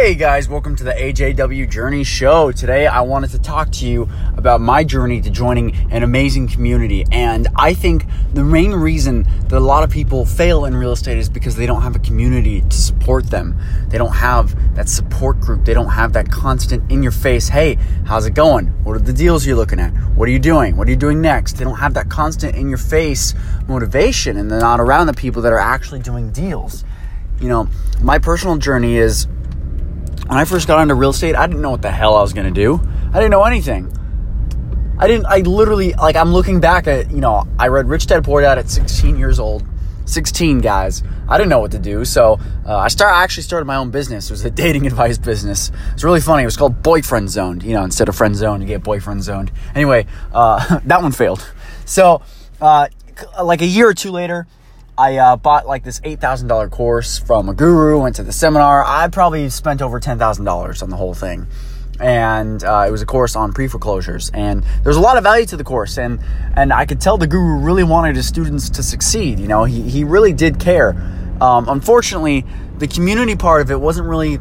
[0.00, 2.52] Hey guys, welcome to the AJW Journey Show.
[2.52, 7.04] Today I wanted to talk to you about my journey to joining an amazing community.
[7.10, 11.18] And I think the main reason that a lot of people fail in real estate
[11.18, 13.58] is because they don't have a community to support them.
[13.88, 15.64] They don't have that support group.
[15.64, 17.76] They don't have that constant in your face, hey,
[18.06, 18.68] how's it going?
[18.84, 19.90] What are the deals you're looking at?
[20.14, 20.76] What are you doing?
[20.76, 21.54] What are you doing next?
[21.54, 23.34] They don't have that constant in your face
[23.66, 26.84] motivation and they're not around the people that are actually doing deals.
[27.40, 27.68] You know,
[28.00, 29.26] my personal journey is
[30.28, 32.34] when I first got into real estate, I didn't know what the hell I was
[32.34, 32.78] going to do.
[33.08, 33.90] I didn't know anything.
[34.98, 38.24] I didn't, I literally, like, I'm looking back at, you know, I read Rich Dad
[38.24, 39.66] Poor Dad at 16 years old.
[40.04, 41.02] 16 guys.
[41.28, 42.04] I didn't know what to do.
[42.04, 44.28] So uh, I start, I actually started my own business.
[44.28, 45.72] It was a dating advice business.
[45.94, 46.42] It's really funny.
[46.42, 47.62] It was called Boyfriend Zoned.
[47.62, 49.50] You know, instead of Friend zoned you get Boyfriend Zoned.
[49.74, 51.50] Anyway, uh, that one failed.
[51.86, 52.20] So,
[52.60, 52.88] uh,
[53.42, 54.46] like a year or two later,
[54.98, 58.84] I uh, bought like this $8,000 course from a guru, went to the seminar.
[58.84, 61.46] I probably spent over $10,000 on the whole thing.
[62.00, 64.32] And uh, it was a course on pre foreclosures.
[64.34, 65.98] And there's a lot of value to the course.
[65.98, 66.18] And,
[66.56, 69.38] and I could tell the guru really wanted his students to succeed.
[69.38, 70.90] You know, he, he really did care.
[71.40, 72.44] Um, unfortunately,
[72.78, 74.40] the community part of it wasn't really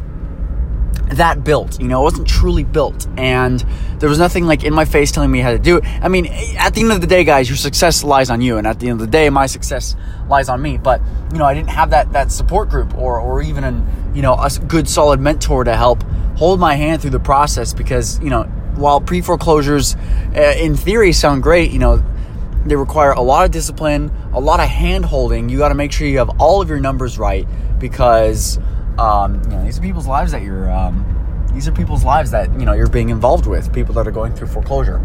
[1.12, 1.80] that built.
[1.80, 3.08] You know, it wasn't truly built.
[3.18, 3.64] And
[4.00, 5.86] there was nothing like in my face telling me how to do it.
[5.86, 6.28] I mean,
[6.58, 8.58] at the end of the day, guys, your success lies on you.
[8.58, 9.96] And at the end of the day, my success
[10.30, 10.78] lies on me.
[10.78, 14.22] But, you know, I didn't have that, that support group or, or even an, you
[14.22, 16.04] know, a good solid mentor to help
[16.38, 18.44] hold my hand through the process because, you know,
[18.76, 19.96] while pre foreclosures
[20.36, 22.04] uh, in theory sound great, you know,
[22.66, 25.50] they require a lot of discipline, a lot of hand holding.
[25.50, 27.48] You got to make sure you have all of your numbers right
[27.80, 28.60] because
[29.00, 30.72] um, you know, these are people's lives that you're.
[30.72, 31.14] Um,
[31.54, 33.74] these are people's lives that you know you're being involved with.
[33.74, 34.98] People that are going through foreclosure.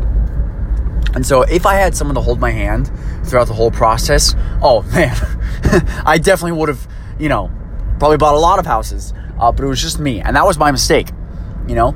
[1.15, 2.91] And so, if I had someone to hold my hand
[3.25, 5.15] throughout the whole process, oh man,
[6.07, 7.51] I definitely would have, you know,
[7.99, 9.13] probably bought a lot of houses.
[9.39, 11.09] Uh, but it was just me, and that was my mistake,
[11.69, 11.95] you know.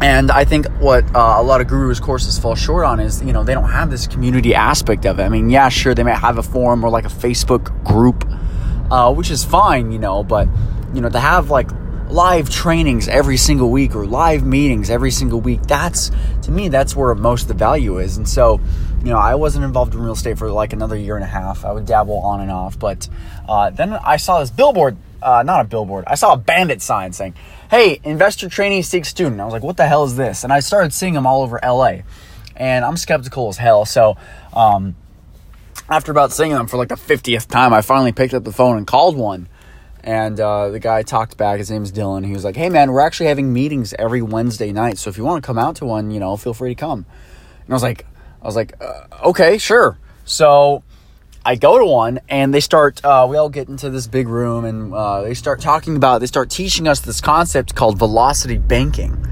[0.00, 3.34] And I think what uh, a lot of gurus courses fall short on is, you
[3.34, 5.24] know, they don't have this community aspect of it.
[5.24, 8.24] I mean, yeah, sure, they might have a forum or like a Facebook group
[8.90, 10.48] uh, which is fine, you know, but,
[10.92, 11.70] you know, to have like
[12.08, 16.10] live trainings every single week or live meetings every single week, that's,
[16.42, 18.16] to me, that's where most of the value is.
[18.16, 18.60] And so,
[18.98, 21.64] you know, I wasn't involved in real estate for like another year and a half.
[21.64, 23.08] I would dabble on and off, but
[23.48, 27.12] uh, then I saw this billboard, uh, not a billboard, I saw a bandit sign
[27.12, 27.34] saying,
[27.70, 29.40] hey, investor training seek student.
[29.40, 30.42] I was like, what the hell is this?
[30.44, 31.98] And I started seeing them all over LA.
[32.56, 33.84] And I'm skeptical as hell.
[33.84, 34.16] So,
[34.52, 34.96] um,
[35.90, 38.76] after about seeing them for like the 50th time, I finally picked up the phone
[38.76, 39.48] and called one.
[40.02, 41.58] And uh, the guy talked back.
[41.58, 42.24] His name name's Dylan.
[42.24, 44.96] He was like, "Hey man, we're actually having meetings every Wednesday night.
[44.96, 47.04] So if you want to come out to one, you know, feel free to come."
[47.64, 48.06] And I was like,
[48.40, 50.84] "I was like, uh, okay, sure." So
[51.44, 53.04] I go to one, and they start.
[53.04, 56.20] Uh, we all get into this big room, and uh, they start talking about.
[56.20, 59.22] They start teaching us this concept called velocity banking,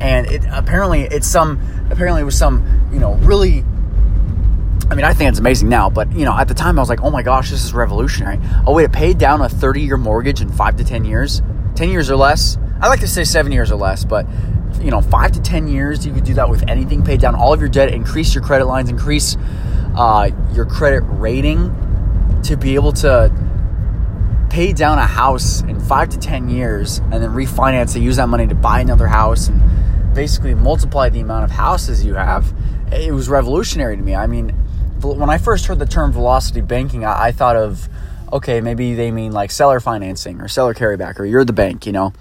[0.00, 1.60] and it apparently it's some.
[1.90, 3.62] Apparently it was some you know really
[4.90, 6.88] I mean, I think it's amazing now, but you know, at the time I was
[6.88, 8.40] like, oh my gosh, this is revolutionary.
[8.66, 11.42] Oh wait, it paid down a 30 year mortgage in five to 10 years,
[11.74, 12.56] 10 years or less.
[12.80, 14.26] I like to say seven years or less, but
[14.80, 17.04] you know, five to 10 years, you could do that with anything.
[17.04, 19.36] Pay down all of your debt, increase your credit lines, increase
[19.94, 21.74] uh, your credit rating
[22.44, 23.30] to be able to
[24.48, 28.28] pay down a house in five to 10 years and then refinance it, use that
[28.28, 32.54] money to buy another house and basically multiply the amount of houses you have.
[32.90, 34.14] It was revolutionary to me.
[34.14, 34.56] I mean,
[35.00, 37.88] when I first heard the term velocity banking, I, I thought of,
[38.32, 41.92] okay, maybe they mean like seller financing or seller carryback or you're the bank, you
[41.92, 42.12] know.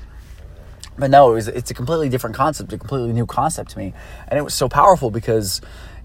[0.98, 3.94] But no, it was, it's a completely different concept, a completely new concept to me,
[4.28, 5.62] and it was so powerful because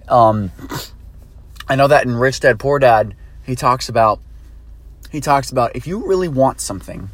[0.09, 0.51] um,
[1.69, 4.21] I know that in Rich Dad Poor Dad, he talks about
[5.11, 7.11] he talks about if you really want something,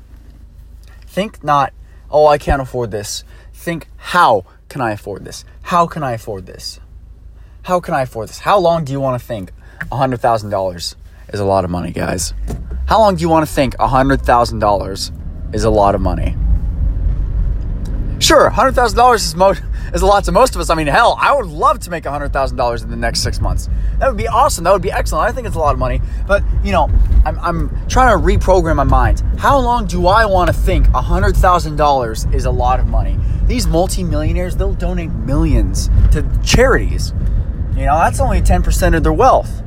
[1.07, 1.73] think not,
[2.11, 3.25] oh, I can't afford this.
[3.53, 5.45] Think, how can I afford this?
[5.63, 6.79] How can I afford this?
[7.69, 8.39] How can I afford this?
[8.39, 9.53] How long do you want to think
[9.93, 10.95] $100,000
[11.35, 12.33] is a lot of money, guys?
[12.87, 16.35] How long do you want to think $100,000 is a lot of money?
[18.21, 19.53] Sure, $100,000 is, mo-
[19.93, 20.71] is a lot to most of us.
[20.71, 23.69] I mean, hell, I would love to make $100,000 in the next six months.
[23.99, 24.65] That would be awesome.
[24.65, 25.29] That would be excellent.
[25.29, 26.01] I think it's a lot of money.
[26.27, 26.89] But, you know,
[27.27, 29.21] I'm, I'm trying to reprogram my mind.
[29.37, 33.19] How long do I want to think $100,000 is a lot of money?
[33.45, 37.13] These multimillionaires, they'll donate millions to charities.
[37.79, 39.63] You know, that's only 10% of their wealth.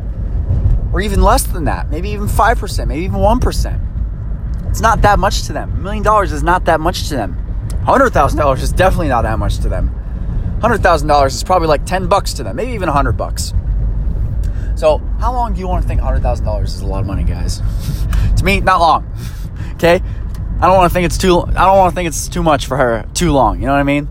[0.92, 1.90] Or even less than that.
[1.90, 4.70] Maybe even 5%, maybe even 1%.
[4.70, 5.72] It's not that much to them.
[5.72, 7.38] A million dollars is not that much to them.
[7.86, 9.90] $100,000 is definitely not that much to them.
[10.60, 13.54] $100,000 is probably like 10 bucks to them, maybe even 100 bucks.
[14.76, 17.62] So, how long do you want to think $100,000 is a lot of money, guys?
[18.38, 19.08] to me, not long.
[19.76, 20.00] Okay?
[20.60, 21.40] I don't want to think it's too.
[21.40, 23.60] I don't want to think it's too much for her too long.
[23.60, 24.08] You know what I mean?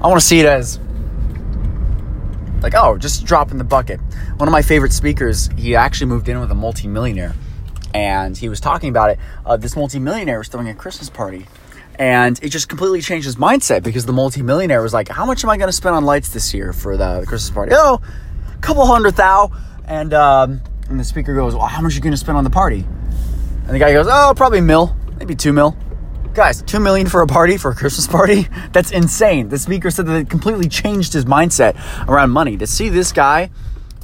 [0.00, 0.78] I want to see it as
[2.62, 4.00] like, oh, just drop in the bucket.
[4.36, 7.34] One of my favorite speakers, he actually moved in with a multimillionaire,
[7.94, 9.18] and he was talking about it.
[9.44, 11.46] Uh, this multimillionaire was throwing a Christmas party,
[11.98, 15.50] and it just completely changed his mindset because the multimillionaire was like, "How much am
[15.50, 18.00] I going to spend on lights this year for the, the Christmas party?" Oh,
[18.54, 19.52] a couple hundred thou.
[19.86, 22.44] And um, and the speaker goes, "Well, how much are you going to spend on
[22.44, 22.86] the party?"
[23.66, 25.76] And the guy goes, "Oh, probably a mil, maybe two mil."
[26.40, 28.48] Guys, two million for a party for a Christmas party?
[28.72, 29.50] That's insane.
[29.50, 31.76] The speaker said that it completely changed his mindset
[32.08, 32.56] around money.
[32.56, 33.50] To see this guy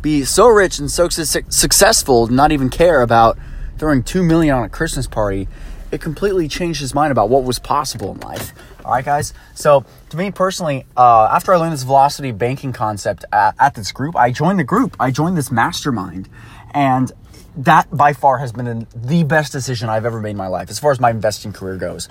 [0.02, 3.38] be so rich and so su- successful, not even care about
[3.78, 5.48] throwing two million on a Christmas party,
[5.90, 8.52] it completely changed his mind about what was possible in life.
[8.84, 9.32] All right, guys.
[9.54, 13.92] So, to me personally, uh, after I learned this velocity banking concept at, at this
[13.92, 14.94] group, I joined the group.
[15.00, 16.28] I joined this mastermind,
[16.74, 17.10] and
[17.56, 20.78] that by far has been the best decision I've ever made in my life as
[20.78, 22.08] far as my investing career goes.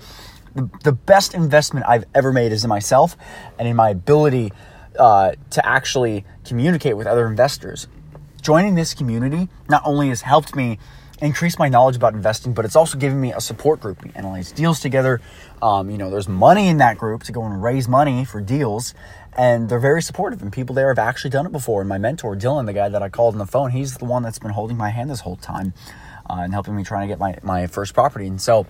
[0.56, 3.16] The, the best investment I've ever made is in myself
[3.60, 4.52] and in my ability
[4.98, 7.88] uh, to actually communicate with other investors.
[8.42, 10.80] Joining this community not only has helped me
[11.22, 14.04] increase my knowledge about investing, but it's also given me a support group.
[14.04, 15.22] We analyze deals together.
[15.62, 18.94] Um, you know, there's money in that group to go and raise money for deals,
[19.38, 20.42] and they're very supportive.
[20.42, 21.82] And people there have actually done it before.
[21.82, 24.24] And my mentor, Dylan, the guy that I called on the phone, he's the one
[24.24, 25.74] that's been holding my hand this whole time
[26.30, 28.28] uh, and helping me trying to get my, my first property.
[28.28, 28.66] And so,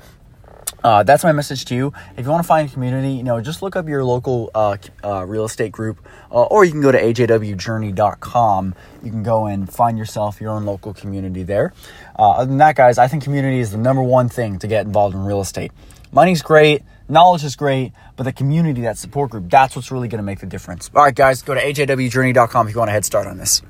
[0.85, 1.91] uh, that's my message to you.
[2.15, 4.77] If you want to find a community, you know, just look up your local uh,
[5.03, 5.97] uh, real estate group,
[6.29, 8.75] uh, or you can go to ajwjourney.com.
[9.01, 11.73] You can go and find yourself your own local community there.
[12.19, 14.85] Uh, other than that, guys, I think community is the number one thing to get
[14.85, 15.71] involved in real estate.
[16.11, 20.19] Money's great, knowledge is great, but the community, that support group, that's what's really going
[20.19, 20.91] to make the difference.
[20.93, 23.63] All right, guys, go to ajwjourney.com if you want a head start on this.